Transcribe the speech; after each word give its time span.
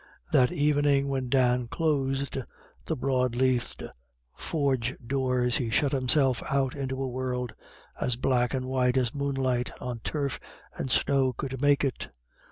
That 0.31 0.51
evening 0.51 1.09
when 1.09 1.29
Dan 1.29 1.67
closed 1.67 2.39
the 2.87 2.95
broad 2.95 3.35
leaved 3.35 3.83
forge 4.35 4.95
doors, 4.97 5.57
he 5.57 5.69
shut 5.69 5.91
himself 5.91 6.41
out 6.49 6.73
into 6.75 7.03
a 7.03 7.07
world 7.07 7.53
as 7.99 8.15
black 8.15 8.55
and 8.55 8.65
white 8.65 8.97
as 8.97 9.13
moonlight 9.13 9.71
on 9.79 9.99
turf 9.99 10.39
and 10.73 10.89
snow 10.89 11.33
could 11.33 11.61
make 11.61 11.83
it. 11.83 12.09